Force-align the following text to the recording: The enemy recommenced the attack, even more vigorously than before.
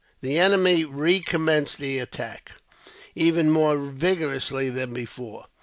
The 0.21 0.39
enemy 0.39 0.83
recommenced 0.83 1.77
the 1.77 1.99
attack, 1.99 2.53
even 3.13 3.51
more 3.51 3.77
vigorously 3.77 4.71
than 4.71 4.95
before. 4.95 5.45